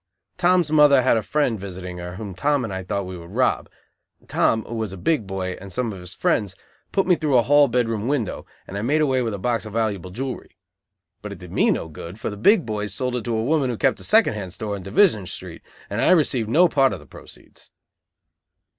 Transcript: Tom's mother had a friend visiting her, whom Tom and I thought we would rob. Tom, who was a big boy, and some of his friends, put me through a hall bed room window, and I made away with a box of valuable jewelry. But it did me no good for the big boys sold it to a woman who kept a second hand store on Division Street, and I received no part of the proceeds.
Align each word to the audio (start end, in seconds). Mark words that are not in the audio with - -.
Tom's 0.35 0.71
mother 0.71 1.03
had 1.03 1.15
a 1.15 1.21
friend 1.21 1.59
visiting 1.59 1.99
her, 1.99 2.15
whom 2.15 2.33
Tom 2.33 2.63
and 2.63 2.73
I 2.73 2.81
thought 2.81 3.05
we 3.05 3.19
would 3.19 3.29
rob. 3.35 3.69
Tom, 4.27 4.63
who 4.65 4.73
was 4.73 4.91
a 4.91 4.97
big 4.97 5.27
boy, 5.27 5.51
and 5.61 5.71
some 5.71 5.93
of 5.93 5.99
his 5.99 6.15
friends, 6.15 6.55
put 6.91 7.05
me 7.05 7.13
through 7.15 7.37
a 7.37 7.43
hall 7.43 7.67
bed 7.67 7.87
room 7.87 8.07
window, 8.07 8.47
and 8.65 8.79
I 8.79 8.81
made 8.81 9.01
away 9.01 9.21
with 9.21 9.35
a 9.35 9.37
box 9.37 9.63
of 9.67 9.73
valuable 9.73 10.09
jewelry. 10.09 10.57
But 11.21 11.33
it 11.33 11.37
did 11.37 11.51
me 11.51 11.69
no 11.69 11.87
good 11.87 12.19
for 12.19 12.31
the 12.31 12.35
big 12.35 12.65
boys 12.65 12.95
sold 12.95 13.15
it 13.15 13.23
to 13.25 13.35
a 13.37 13.43
woman 13.43 13.69
who 13.69 13.77
kept 13.77 13.99
a 13.99 14.03
second 14.03 14.33
hand 14.33 14.53
store 14.53 14.73
on 14.73 14.81
Division 14.81 15.27
Street, 15.27 15.61
and 15.87 16.01
I 16.01 16.09
received 16.13 16.49
no 16.49 16.67
part 16.67 16.93
of 16.93 16.99
the 16.99 17.05
proceeds. 17.05 17.69